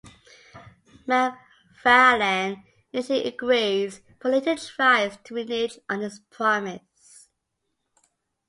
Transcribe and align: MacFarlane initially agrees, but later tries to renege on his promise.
MacFarlane 1.05 2.63
initially 2.91 3.25
agrees, 3.27 4.01
but 4.17 4.31
later 4.31 4.55
tries 4.57 5.17
to 5.23 5.35
renege 5.35 5.77
on 5.91 5.99
his 6.01 6.21
promise. 6.31 7.29